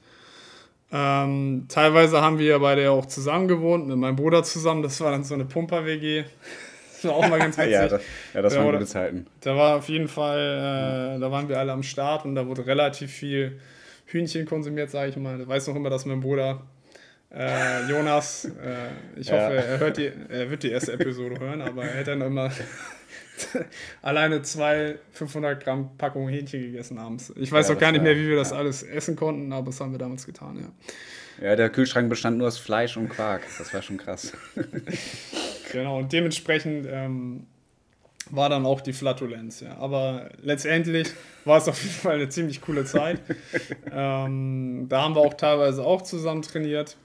[0.91, 4.83] Ähm, teilweise haben wir beide ja auch zusammen gewohnt, mit meinem Bruder zusammen.
[4.83, 6.23] Das war dann so eine Pumper-WG.
[6.93, 7.73] Das war auch mal ganz witzig.
[7.73, 8.01] ja, das,
[8.33, 9.27] ja, das da waren gute Zeiten.
[9.41, 12.65] Da war auf jeden Fall, äh, da waren wir alle am Start und da wurde
[12.65, 13.59] relativ viel
[14.05, 15.39] Hühnchen konsumiert, sage ich mal.
[15.41, 16.61] Ich weiß noch immer, dass mein Bruder
[17.29, 21.83] äh, Jonas, äh, ich hoffe, er, hört die, er wird die erste Episode hören, aber
[21.83, 22.49] er hat dann immer
[24.01, 27.33] alleine zwei 500 Gramm Packungen Hähnchen gegessen abends.
[27.35, 28.57] Ich weiß ja, auch gar nicht mehr, wie wir das ja.
[28.57, 31.47] alles essen konnten, aber das haben wir damals getan, ja.
[31.47, 33.43] Ja, der Kühlschrank bestand nur aus Fleisch und Quark.
[33.57, 34.33] Das war schon krass.
[35.71, 37.45] genau, und dementsprechend ähm,
[38.31, 39.77] war dann auch die Flatulenz, ja.
[39.77, 41.09] Aber letztendlich
[41.45, 43.19] war es auf jeden Fall eine ziemlich coole Zeit.
[43.91, 46.97] ähm, da haben wir auch teilweise auch zusammen trainiert.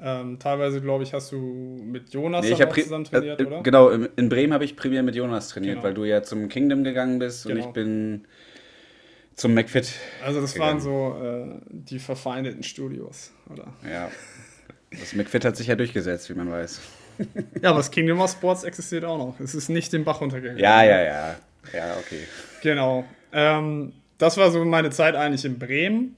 [0.00, 3.62] Ähm, teilweise, glaube ich, hast du mit Jonas nee, zusammen trainiert, äh, oder?
[3.62, 5.84] Genau, in Bremen habe ich primär mit Jonas trainiert, genau.
[5.84, 7.62] weil du ja zum Kingdom gegangen bist genau.
[7.62, 8.24] und ich bin
[9.34, 9.92] zum McFit.
[10.24, 10.84] Also das gegangen.
[10.84, 13.72] waren so äh, die verfeindeten Studios, oder?
[13.90, 14.10] Ja.
[14.90, 16.80] Das McFit hat sich ja durchgesetzt, wie man weiß.
[17.62, 19.40] ja, aber das Kingdom of Sports existiert auch noch.
[19.40, 20.62] Es ist nicht den Bach runtergegangen.
[20.62, 21.36] Ja, ja, ja.
[21.72, 22.20] Ja, okay.
[22.62, 23.04] Genau.
[23.32, 26.16] Ähm, das war so meine Zeit eigentlich in Bremen.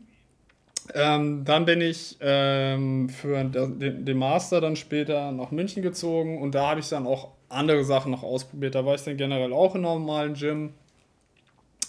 [0.94, 6.54] Ähm, dann bin ich ähm, für den, den, Master dann später nach München gezogen und
[6.54, 8.74] da habe ich dann auch andere Sachen noch ausprobiert.
[8.74, 10.72] Da war ich dann generell auch einem normalen Gym.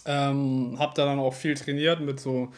[0.05, 2.49] Ähm, habe da dann auch viel trainiert mit so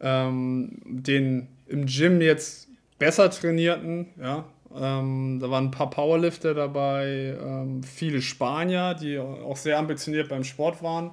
[0.00, 4.08] ähm, den im Gym jetzt besser trainierten.
[4.20, 4.44] Ja?
[4.74, 10.44] Ähm, da waren ein paar Powerlifter dabei, ähm, viele Spanier, die auch sehr ambitioniert beim
[10.44, 11.12] Sport waren.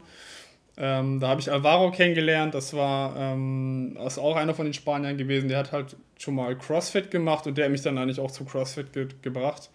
[0.77, 5.17] Ähm, da habe ich Alvaro kennengelernt, das war ähm, das auch einer von den Spaniern
[5.17, 8.31] gewesen, der hat halt schon mal CrossFit gemacht und der hat mich dann eigentlich auch
[8.31, 9.69] zu CrossFit ge gebracht.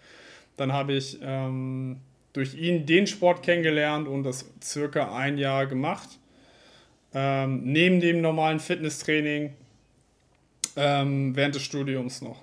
[0.57, 1.99] Dann habe ich ähm,
[2.33, 6.19] durch ihn den Sport kennengelernt und das circa ein Jahr gemacht.
[7.15, 9.55] Ähm, neben dem normalen Fitnesstraining
[10.77, 12.43] ähm, während des Studiums noch.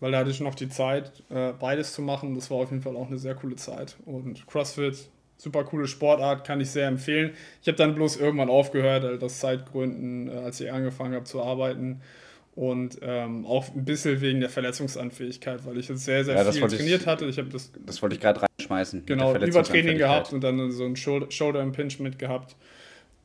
[0.00, 2.34] Weil da hatte ich noch die Zeit, äh, beides zu machen.
[2.34, 3.96] Das war auf jeden Fall auch eine sehr coole Zeit.
[4.06, 7.32] Und CrossFit super coole Sportart, kann ich sehr empfehlen.
[7.62, 12.02] Ich habe dann bloß irgendwann aufgehört, aus Zeitgründen, äh, als ich angefangen habe zu arbeiten.
[12.54, 16.66] Und ähm, auch ein bisschen wegen der Verletzungsanfähigkeit, weil ich jetzt sehr, sehr ja, viel
[16.66, 17.26] trainiert ich, hatte.
[17.26, 19.06] Ich das, das wollte ich gerade reinschmeißen.
[19.06, 22.56] Genau, Übertraining gehabt und dann so ein Shoulder Impingement gehabt.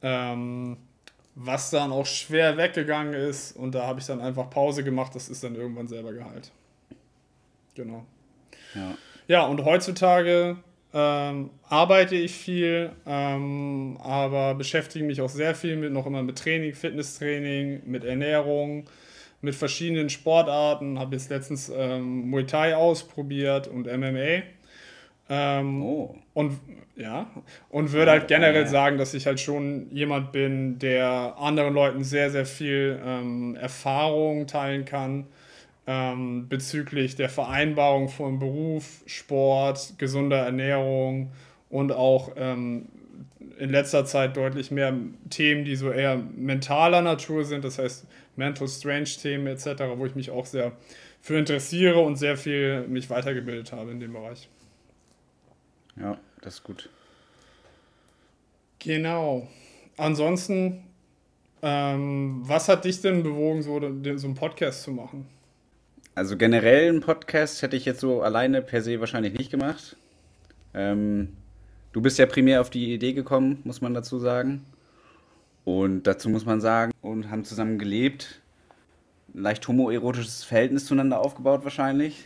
[0.04, 0.78] Ähm,
[1.34, 3.58] was dann auch schwer weggegangen ist.
[3.58, 5.16] Und da habe ich dann einfach Pause gemacht.
[5.16, 6.52] Das ist dann irgendwann selber geheilt.
[7.74, 8.06] Genau.
[8.76, 8.98] Ja,
[9.28, 10.58] ja und heutzutage
[10.94, 16.38] ähm, arbeite ich viel, ähm, aber beschäftige mich auch sehr viel mit noch immer mit
[16.38, 18.86] Training, Fitnesstraining, mit Ernährung,
[19.42, 21.00] mit verschiedenen Sportarten.
[21.00, 24.44] Habe jetzt letztens ähm, Muay Thai ausprobiert und MMA.
[25.30, 26.16] Ähm, oh.
[26.36, 26.60] Und
[26.96, 27.28] ja,
[27.70, 32.30] und würde halt generell sagen, dass ich halt schon jemand bin, der anderen Leuten sehr,
[32.30, 35.26] sehr viel ähm, Erfahrung teilen kann
[35.86, 41.32] ähm, bezüglich der Vereinbarung von Beruf, Sport, gesunder Ernährung
[41.70, 42.88] und auch ähm,
[43.58, 44.96] in letzter Zeit deutlich mehr
[45.30, 50.16] Themen, die so eher mentaler Natur sind, das heißt Mental Strange Themen etc., wo ich
[50.16, 50.74] mich auch sehr
[51.22, 54.50] für interessiere und sehr viel mich weitergebildet habe in dem Bereich.
[55.96, 56.90] Ja, das ist gut.
[58.80, 59.48] Genau.
[59.96, 60.84] Ansonsten,
[61.62, 65.30] ähm, was hat dich denn bewogen, so, so einen Podcast zu machen?
[66.16, 69.96] Also generell einen Podcast hätte ich jetzt so alleine per se wahrscheinlich nicht gemacht.
[70.74, 71.30] Ähm,
[71.92, 74.64] du bist ja primär auf die Idee gekommen, muss man dazu sagen.
[75.66, 78.42] Und dazu muss man sagen, und haben zusammen gelebt.
[79.34, 82.26] Ein leicht homoerotisches Verhältnis zueinander aufgebaut wahrscheinlich.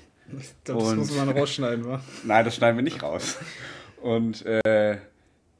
[0.65, 2.01] Das und, muss man rausschneiden, wa?
[2.23, 3.37] Nein, das schneiden wir nicht raus.
[4.01, 4.97] Und äh,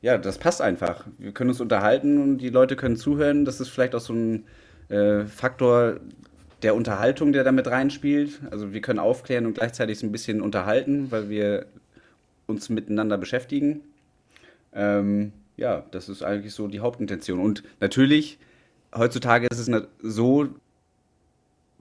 [0.02, 1.06] ja, das passt einfach.
[1.18, 3.46] Wir können uns unterhalten und die Leute können zuhören.
[3.46, 4.46] Das ist vielleicht auch so ein
[4.90, 6.00] äh, Faktor,
[6.64, 8.42] der Unterhaltung, der damit reinspielt.
[8.50, 11.68] Also wir können aufklären und gleichzeitig ein bisschen unterhalten, weil wir
[12.48, 13.82] uns miteinander beschäftigen.
[14.74, 17.40] Ähm, ja, das ist eigentlich so die Hauptintention.
[17.40, 18.40] Und natürlich,
[18.96, 20.50] heutzutage ist es so,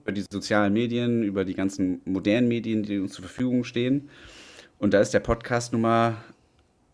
[0.01, 4.09] über die sozialen Medien, über die ganzen modernen Medien, die uns zur Verfügung stehen.
[4.79, 6.17] Und da ist der Podcast nun mal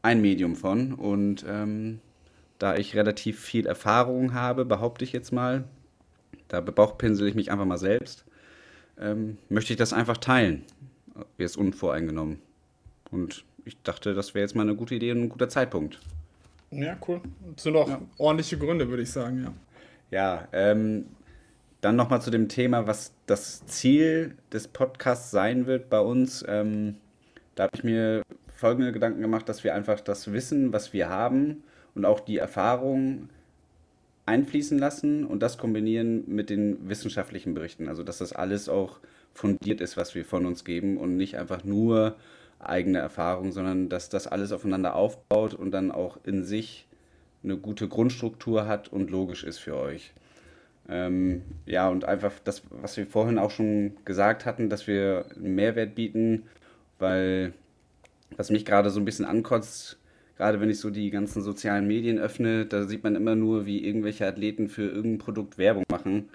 [0.02, 0.94] ein Medium von.
[0.94, 2.00] Und ähm,
[2.60, 5.66] da ich relativ viel Erfahrung habe, behaupte ich jetzt mal,
[6.48, 8.26] da bebauchpinsel ich mich einfach mal selbst,
[9.00, 10.64] ähm, möchte ich das einfach teilen.
[11.38, 12.40] Jetzt unvoreingenommen.
[13.12, 16.00] Und ich dachte, das wäre jetzt mal eine gute Idee und ein guter Zeitpunkt.
[16.72, 17.22] Ja, cool.
[17.56, 18.02] Das sind auch ja.
[18.18, 19.54] ordentliche Gründe, würde ich sagen, ja.
[20.10, 21.06] Ja, ähm,
[21.82, 26.44] dann nochmal zu dem Thema, was das Ziel des Podcasts sein wird bei uns.
[26.48, 26.96] Ähm,
[27.56, 28.24] da habe ich mir
[28.56, 31.64] folgende Gedanken gemacht, dass wir einfach das Wissen, was wir haben
[31.96, 33.30] und auch die Erfahrung
[34.26, 37.88] einfließen lassen und das kombinieren mit den wissenschaftlichen Berichten.
[37.88, 39.00] Also dass das alles auch
[39.34, 42.16] fundiert ist, was wir von uns geben und nicht einfach nur
[42.60, 46.88] eigene Erfahrung, sondern dass das alles aufeinander aufbaut und dann auch in sich
[47.44, 50.14] eine gute Grundstruktur hat und logisch ist für euch.
[50.88, 55.56] Ähm, ja, und einfach das, was wir vorhin auch schon gesagt hatten, dass wir einen
[55.56, 56.44] Mehrwert bieten,
[57.00, 57.54] weil
[58.36, 59.98] was mich gerade so ein bisschen ankotzt,
[60.38, 63.86] gerade wenn ich so die ganzen sozialen Medien öffne, da sieht man immer nur, wie
[63.86, 66.30] irgendwelche Athleten für irgendein Produkt Werbung machen.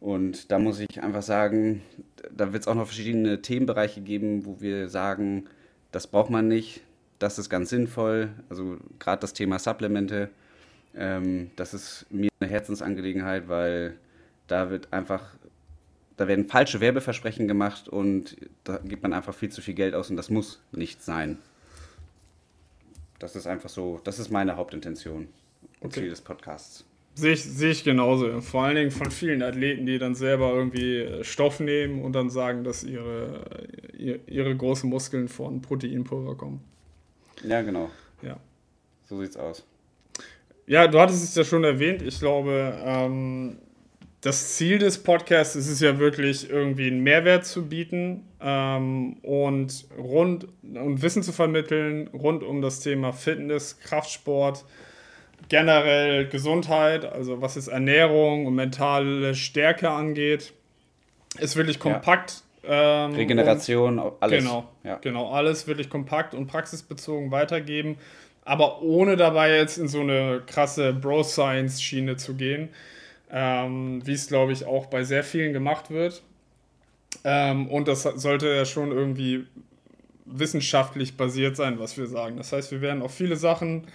[0.00, 1.82] Und da muss ich einfach sagen,
[2.34, 5.44] da wird es auch noch verschiedene Themenbereiche geben, wo wir sagen,
[5.92, 6.80] das braucht man nicht,
[7.18, 8.30] das ist ganz sinnvoll.
[8.48, 10.30] Also gerade das Thema Supplemente,
[10.96, 13.94] ähm, das ist mir eine Herzensangelegenheit, weil
[14.46, 15.34] da wird einfach,
[16.16, 20.10] da werden falsche Werbeversprechen gemacht und da gibt man einfach viel zu viel Geld aus
[20.10, 21.38] und das muss nicht sein.
[23.20, 25.28] Das ist einfach so, das ist meine Hauptintention
[25.80, 26.00] und okay.
[26.00, 26.84] Ziel des Podcasts.
[27.14, 28.40] Sehe ich, sehe ich genauso.
[28.40, 32.30] Vor allen Dingen von vielen Athleten, die dann selber irgendwie äh, Stoff nehmen und dann
[32.30, 33.44] sagen, dass ihre,
[34.26, 36.64] ihre großen Muskeln von Proteinpulver kommen.
[37.46, 37.90] Ja, genau.
[38.22, 38.38] Ja.
[39.04, 39.66] So sieht's aus.
[40.66, 42.00] Ja, du hattest es ja schon erwähnt.
[42.00, 43.58] Ich glaube, ähm,
[44.20, 49.86] das Ziel des Podcasts ist es ja wirklich, irgendwie einen Mehrwert zu bieten ähm, und
[49.96, 54.64] rund und Wissen zu vermitteln rund um das Thema Fitness, Kraftsport,
[55.48, 60.52] generell Gesundheit, also was es Ernährung und mentale Stärke angeht,
[61.38, 62.42] ist wirklich kompakt.
[62.62, 63.06] Ja.
[63.06, 64.44] Ähm, Regeneration, alles.
[64.44, 64.98] Genau, ja.
[64.98, 67.96] genau, alles wirklich kompakt und praxisbezogen weitergeben,
[68.44, 72.68] aber ohne dabei jetzt in so eine krasse Bro-Science-Schiene zu gehen,
[73.32, 76.22] ähm, wie es, glaube ich, auch bei sehr vielen gemacht wird.
[77.24, 79.46] Ähm, und das sollte ja schon irgendwie
[80.24, 82.36] wissenschaftlich basiert sein, was wir sagen.
[82.36, 83.86] Das heißt, wir werden auch viele Sachen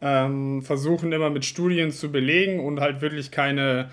[0.00, 3.90] ähm, versuchen immer mit Studien zu belegen und halt wirklich keine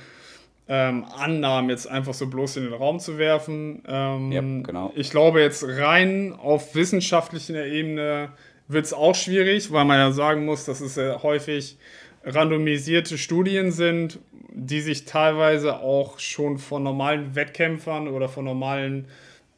[0.69, 3.83] ähm, Annahmen jetzt einfach so bloß in den Raum zu werfen.
[3.87, 4.91] Ähm, ja, genau.
[4.95, 8.29] Ich glaube, jetzt rein auf wissenschaftlicher Ebene
[8.67, 11.77] wird es auch schwierig, weil man ja sagen muss, dass es ja häufig
[12.23, 14.19] randomisierte Studien sind,
[14.59, 19.05] die sich teilweise auch schon von normalen Wettkämpfern oder von normalen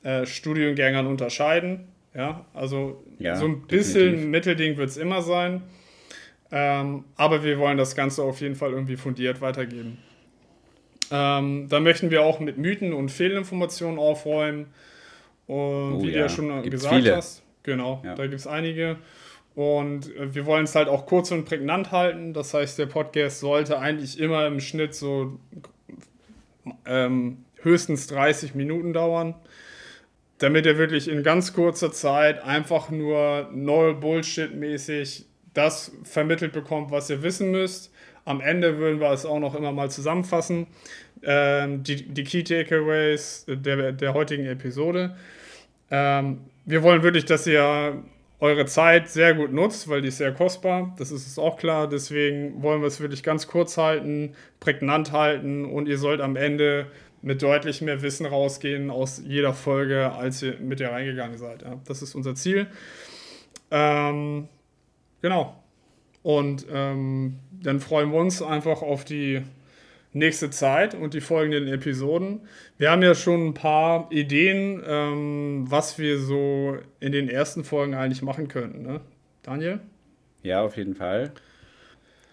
[0.04, 1.88] äh, Studiengängern unterscheiden.
[2.14, 4.28] Ja, also ja, so ein bisschen definitiv.
[4.28, 5.62] Mittelding wird es immer sein.
[6.52, 10.00] Ähm, aber wir wollen das Ganze auf jeden Fall irgendwie fundiert weitergeben.
[11.12, 14.68] Ähm, da möchten wir auch mit Mythen und Fehlinformationen aufräumen.
[15.48, 16.14] Und oh, wie ja.
[16.14, 17.16] du ja schon Gibt's gesagt viele.
[17.16, 18.16] hast, genau, ja.
[18.16, 18.98] da gibt es einige.
[19.56, 22.34] Und äh, wir wollen es halt auch kurz und prägnant halten.
[22.34, 25.40] Das heißt, der Podcast sollte eigentlich immer im Schnitt so
[26.86, 29.36] ähm, höchstens 30 Minuten dauern,
[30.38, 37.10] damit er wirklich in ganz kurzer Zeit einfach nur null Bullshit-mäßig das vermittelt bekommt, was
[37.10, 37.92] ihr wissen müsst.
[38.26, 40.68] Am Ende würden wir es auch noch immer mal zusammenfassen.
[41.24, 45.18] Ähm, die, die Key Takeaways der, der heutigen Episode.
[45.90, 48.04] Ähm, wir wollen wirklich, dass ihr
[48.40, 50.96] eure Zeit sehr gut nutzt, weil die ist sehr kostbar.
[50.98, 51.90] Das ist es auch klar.
[51.90, 56.88] Deswegen wollen wir es wirklich ganz kurz halten, prägnant halten und ihr sollt am Ende
[57.22, 61.64] mit deutlich mehr Wissen rausgehen aus jeder Folge, als ihr mit ihr reingegangen seid.
[61.64, 62.68] Ja, das ist unser Ziel.
[63.72, 64.48] Ähm,
[65.22, 65.56] Genau.
[66.24, 69.42] Und ähm, dann freuen wir uns einfach auf die
[70.14, 72.42] nächste Zeit und die folgenden Episoden.
[72.78, 77.94] Wir haben ja schon ein paar Ideen, ähm, was wir so in den ersten Folgen
[77.94, 78.82] eigentlich machen könnten.
[78.82, 79.02] Ne?
[79.44, 79.80] Daniel?
[80.42, 81.32] Ja, auf jeden Fall.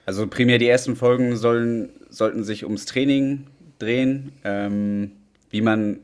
[0.06, 3.46] Also primär die ersten Folgen sollen, sollten sich ums Training
[3.78, 4.32] drehen.
[4.44, 5.12] Ähm,
[5.50, 5.98] wie man,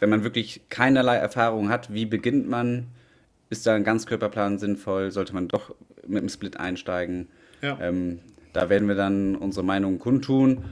[0.00, 2.88] wenn man wirklich keinerlei Erfahrung hat, wie beginnt man?
[3.48, 5.10] Ist da ein Ganzkörperplan sinnvoll?
[5.12, 5.74] Sollte man doch
[6.06, 7.28] mit dem Split einsteigen.
[7.62, 7.78] Ja.
[7.80, 8.18] Ähm,
[8.52, 10.64] da werden wir dann unsere Meinung kundtun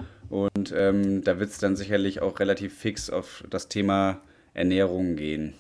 [0.71, 4.21] und ähm, da wird es dann sicherlich auch relativ fix auf das Thema
[4.55, 5.55] Ernährung gehen.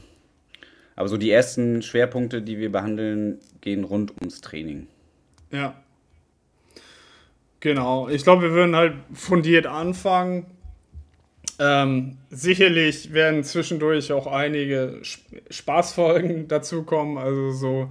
[0.97, 4.88] Aber so die ersten Schwerpunkte, die wir behandeln, gehen rund ums Training.
[5.51, 5.81] Ja.
[7.61, 8.09] Genau.
[8.09, 10.47] Ich glaube, wir würden halt fundiert anfangen.
[11.61, 15.01] Ähm, sicherlich werden zwischendurch auch einige
[15.51, 17.18] Spaßfolgen dazukommen.
[17.18, 17.90] Also so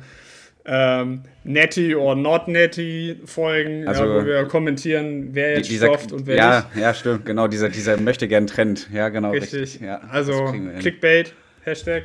[0.67, 6.12] ähm, Netty or Not Netty Folgen, also, ja, wo wir kommentieren, wer jetzt dieser, stofft
[6.12, 6.84] und wer ja, nicht.
[6.84, 8.89] Ja, stimmt, genau, dieser, dieser möchte gern Trend.
[8.93, 9.32] Ja, genau.
[9.32, 9.62] Richtig.
[9.62, 12.03] richtig ja, also Clickbait, Hashtag.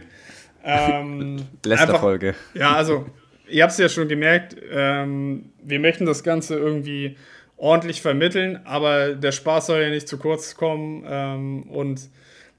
[0.65, 2.37] Ähm, Letzte Folge.
[2.55, 3.07] Ja, also
[3.49, 7.17] ihr habt es ja schon gemerkt, ähm, wir möchten das Ganze irgendwie
[7.57, 12.09] ordentlich vermitteln, aber der Spaß soll ja nicht zu kurz kommen ähm, und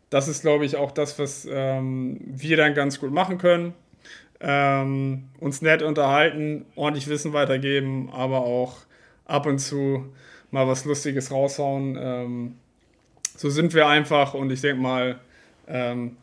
[0.09, 3.73] das ist, glaube ich, auch das, was ähm, wir dann ganz gut machen können
[4.43, 8.75] ähm, uns nett unterhalten, ordentlich Wissen weitergeben, aber auch
[9.25, 10.13] ab und zu
[10.51, 11.97] mal was Lustiges raushauen.
[11.99, 12.55] Ähm,
[13.37, 15.19] so sind wir einfach und ich denke mal,
[15.67, 16.17] ähm,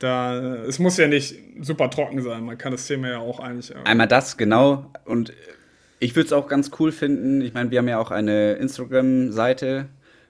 [0.00, 2.44] da, es muss ja nicht super trocken sein.
[2.44, 3.70] Man kann das Thema ja auch eigentlich.
[3.70, 4.90] Äh Einmal das, genau.
[5.04, 5.32] Und
[6.00, 7.40] ich würde es auch ganz cool finden.
[7.40, 9.86] Ich meine, wir haben ja auch eine Instagram-Seite,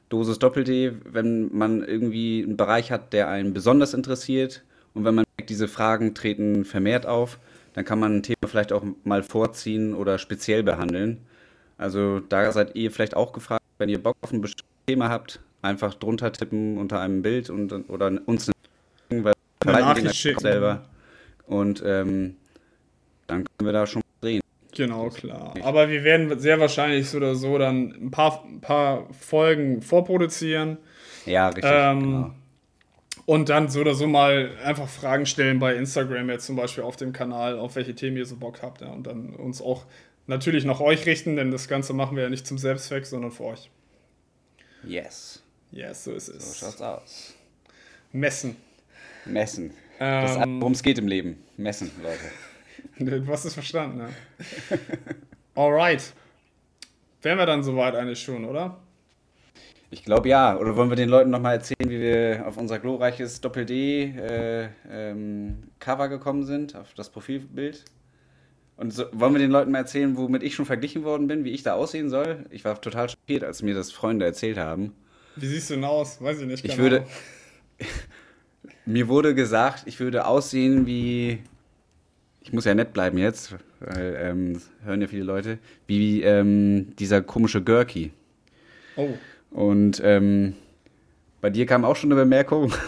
[0.08, 4.62] Dosis Doppel-D, wenn man irgendwie einen Bereich hat, der einen besonders interessiert
[4.94, 7.38] und wenn man merkt, diese Fragen treten vermehrt auf,
[7.74, 11.18] dann kann man ein Thema vielleicht auch mal vorziehen oder speziell behandeln.
[11.78, 15.40] Also da seid ihr vielleicht auch gefragt, wenn ihr Bock auf ein bestimmtes Thema habt,
[15.62, 18.50] einfach drunter tippen unter einem Bild und, oder uns
[19.10, 20.40] eine, weil eine Nachricht schicken.
[20.40, 20.86] selber.
[21.46, 22.36] Und ähm,
[23.26, 24.40] dann können wir da schon drehen.
[24.72, 25.54] Genau, klar.
[25.62, 30.78] Aber wir werden sehr wahrscheinlich so oder so dann ein paar, ein paar Folgen vorproduzieren.
[31.26, 31.72] Ja, richtig.
[31.72, 32.34] Ähm, genau.
[33.26, 36.96] Und dann so oder so mal einfach Fragen stellen bei Instagram jetzt zum Beispiel auf
[36.96, 38.80] dem Kanal, auf welche Themen ihr so Bock habt.
[38.80, 39.84] Ja, und dann uns auch
[40.26, 43.44] natürlich nach euch richten, denn das Ganze machen wir ja nicht zum Selbstzweck, sondern für
[43.44, 43.70] euch.
[44.84, 45.42] Yes.
[45.70, 46.58] Yes, so ist es.
[46.58, 47.34] So schaut's aus.
[48.12, 48.56] Messen.
[49.24, 49.72] Messen.
[50.00, 51.42] Ähm, das ist, worum es geht im Leben.
[51.56, 52.18] Messen, Leute.
[52.98, 54.08] Du hast es verstanden, ne?
[55.54, 56.14] Alright.
[57.20, 58.78] Wären wir dann soweit eigentlich schon, oder?
[59.90, 60.56] Ich glaube ja.
[60.56, 66.10] Oder wollen wir den Leuten nochmal erzählen, wie wir auf unser glorreiches Doppel-D-Cover äh, ähm,
[66.10, 67.84] gekommen sind, auf das Profilbild?
[68.76, 71.50] Und so, wollen wir den Leuten mal erzählen, womit ich schon verglichen worden bin, wie
[71.50, 72.46] ich da aussehen soll?
[72.50, 74.94] Ich war total schockiert, als mir das Freunde erzählt haben.
[75.36, 76.22] Wie siehst du denn aus?
[76.22, 76.64] Weiß ich nicht.
[76.64, 77.04] Ich würde.
[78.86, 81.40] mir wurde gesagt, ich würde aussehen wie.
[82.42, 85.58] Ich muss ja nett bleiben jetzt, weil ähm, hören ja viele Leute.
[85.86, 88.12] Wie ähm, dieser komische Gurky.
[88.96, 89.10] Oh.
[89.50, 90.54] Und ähm,
[91.40, 92.72] bei dir kam auch schon eine Bemerkung.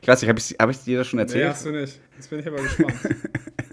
[0.00, 1.44] Ich weiß nicht, habe ich, hab ich dir das schon erzählt?
[1.44, 2.00] Nee, hast du nicht.
[2.16, 2.94] Jetzt bin ich aber gespannt.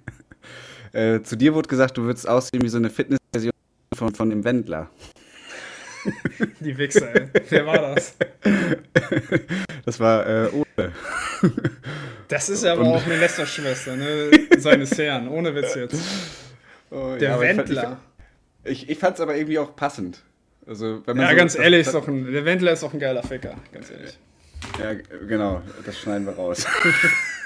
[0.91, 3.53] äh, zu dir wurde gesagt, du würdest aussehen wie so eine Fitnessversion
[3.93, 4.89] von, von dem Wendler.
[6.59, 7.27] Die Wichser, ey.
[7.49, 8.15] Wer war das?
[9.85, 10.91] Das war äh, Ole.
[12.27, 14.31] Das ist aber Und, auch eine Lästerschwester, ne?
[14.57, 16.01] Seines Herrn, ohne Witz jetzt.
[16.89, 17.99] Oh, der ja, Wendler.
[18.63, 20.23] Ich, ich, ich fand es aber irgendwie auch passend.
[20.67, 23.23] Also, wenn man ja, so, ganz ehrlich, das, ein, der Wendler ist doch ein geiler
[23.23, 24.17] Ficker, ganz ehrlich.
[24.79, 24.93] Ja,
[25.27, 26.65] genau, das schneiden wir raus.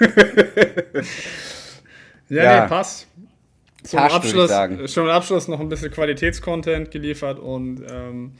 [2.28, 3.06] ja, ja, nee, passt.
[3.82, 4.50] Zum Passt, Abschluss,
[4.92, 8.32] schon im Abschluss noch ein bisschen Qualitätscontent geliefert und ähm,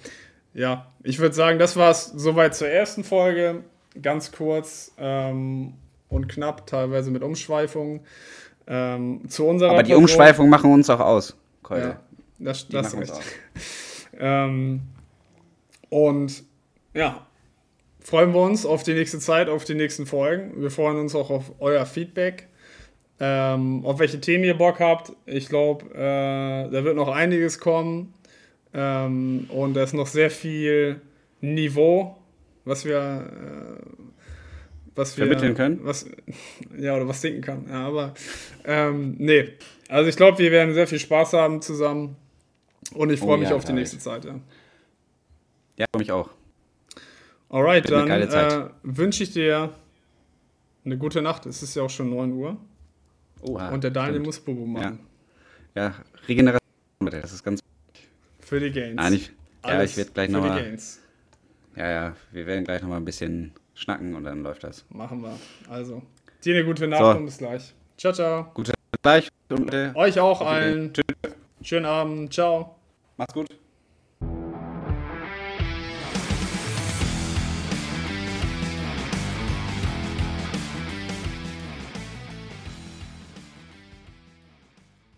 [0.53, 3.65] ja, ich würde sagen, das war es soweit zur ersten Folge.
[4.01, 5.75] Ganz kurz ähm,
[6.09, 8.01] und knapp, teilweise mit Umschweifungen.
[8.67, 11.83] Ähm, zu unserer Aber die Umschweifungen machen uns auch aus, Keule.
[11.83, 12.01] Ja,
[12.39, 13.25] das, das ist richtig.
[14.21, 14.83] Ähm,
[15.89, 16.45] und
[16.95, 17.27] ja,
[18.01, 20.61] freuen wir uns auf die nächste Zeit, auf die nächsten Folgen.
[20.61, 22.47] Wir freuen uns auch auf euer Feedback.
[23.23, 25.13] Ähm, auf welche Themen ihr Bock habt.
[25.27, 28.15] Ich glaube, äh, da wird noch einiges kommen.
[28.73, 31.01] Ähm, und da ist noch sehr viel
[31.41, 32.17] Niveau,
[32.65, 33.83] was wir, äh,
[34.95, 35.81] was wir vermitteln können.
[35.83, 36.07] Was,
[36.79, 37.67] ja, oder was denken kann.
[37.69, 38.15] Ja, aber
[38.65, 39.51] ähm, nee.
[39.89, 42.17] Also ich glaube, wir werden sehr viel Spaß haben zusammen.
[42.95, 44.41] Und ich freue oh, mich ja, auf die nächste Zeit, ja.
[45.77, 46.31] Ja, freue mich auch.
[47.49, 49.73] Alright, dann äh, wünsche ich dir
[50.85, 51.47] eine gute Nacht.
[51.47, 52.57] Es ist ja auch schon 9 Uhr.
[53.43, 55.01] Oha, Und der Daniel muss Bobo machen.
[55.75, 55.95] Ja, ja
[56.29, 56.61] Regeneration,
[57.01, 58.09] das ist ganz wichtig.
[58.41, 58.97] Für die Gains.
[58.97, 59.33] Nein, ich,
[59.65, 60.79] ja, ich werde gleich nochmal.
[61.77, 64.85] Ja, ja, wir werden gleich nochmal ein bisschen schnacken und dann läuft das.
[64.91, 65.39] Machen wir.
[65.69, 66.03] Also,
[66.45, 67.11] dir eine gute Nacht so.
[67.11, 67.75] und bis gleich.
[67.97, 68.51] Ciao, ciao.
[68.55, 68.73] Gute
[69.03, 70.93] Nacht Euch auch allen.
[70.93, 71.35] Tschüss.
[71.63, 72.33] Schönen Abend.
[72.33, 72.80] Ciao.
[73.21, 73.60] Macht's gut.